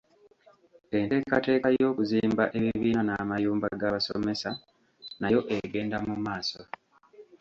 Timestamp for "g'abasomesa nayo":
3.79-5.39